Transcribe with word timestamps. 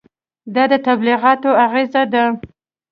دا 0.53 0.63
د 0.71 0.73
تبلیغاتو 0.87 1.49
اغېزه 1.65 2.03
ده. 2.13 2.23